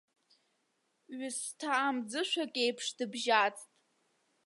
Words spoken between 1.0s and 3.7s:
Ҩысҭаа мӡышәак иеиԥш дыбжьаӡт.